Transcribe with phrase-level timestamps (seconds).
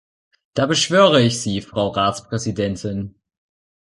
[0.55, 3.13] Da beschwöre ich Sie, Frau Ratspräsidentin.